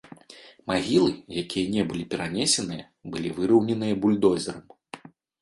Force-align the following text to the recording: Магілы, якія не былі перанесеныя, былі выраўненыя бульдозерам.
Магілы, 0.69 1.11
якія 1.41 1.65
не 1.73 1.83
былі 1.91 2.07
перанесеныя, 2.13 2.83
былі 3.17 3.29
выраўненыя 3.37 4.01
бульдозерам. 4.07 4.65